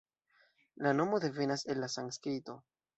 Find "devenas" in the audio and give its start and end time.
1.27-1.65